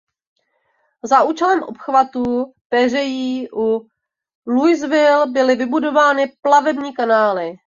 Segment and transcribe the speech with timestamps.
[1.05, 3.87] Za účelem obchvatu peřejí u
[4.47, 7.57] Louisville byly vybudovány plavební kanály.